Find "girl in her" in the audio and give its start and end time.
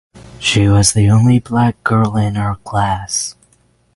1.83-2.55